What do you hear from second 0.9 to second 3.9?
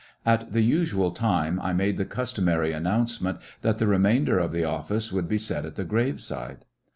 time I made the customary announcement that the